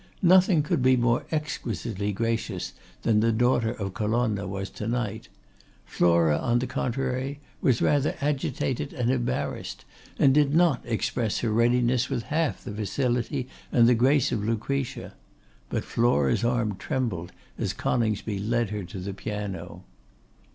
Nothing 0.23 0.63
could 0.63 0.81
be 0.81 0.97
more 0.97 1.27
exquisitely 1.31 2.11
gracious 2.11 2.73
than 3.03 3.19
the 3.19 3.31
daughter 3.31 3.71
of 3.73 3.93
Colonna 3.93 4.47
was 4.47 4.71
to 4.71 4.87
night; 4.87 5.27
Flora, 5.85 6.39
on 6.39 6.57
the 6.57 6.65
contrary, 6.65 7.39
was 7.61 7.83
rather 7.83 8.15
agitated 8.19 8.93
and 8.93 9.11
embarrassed; 9.11 9.85
and 10.17 10.33
did 10.33 10.55
not 10.55 10.81
express 10.85 11.41
her 11.41 11.51
readiness 11.51 12.09
with 12.09 12.23
half 12.23 12.63
the 12.63 12.73
facility 12.73 13.47
and 13.71 13.87
the 13.87 13.93
grace 13.93 14.31
of 14.31 14.43
Lucretia; 14.43 15.13
but 15.69 15.85
Flora's 15.85 16.43
arm 16.43 16.77
trembled 16.77 17.31
as 17.59 17.71
Coningsby 17.71 18.39
led 18.39 18.71
her 18.71 18.83
to 18.83 18.97
the 18.97 19.13
piano. 19.13 19.83